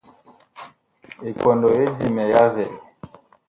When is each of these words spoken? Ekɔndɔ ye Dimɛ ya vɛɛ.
Ekɔndɔ 1.27 1.69
ye 1.77 1.85
Dimɛ 1.97 2.23
ya 2.31 2.41
vɛɛ. 2.53 2.73